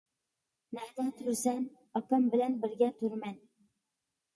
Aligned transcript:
-نەدە 0.75 1.05
تۇرىسەن؟ 1.21 1.61
-ئاكام 1.75 2.29
بىلەن 2.35 2.59
بىرگە 2.67 2.93
تۇرىمەن. 3.01 3.41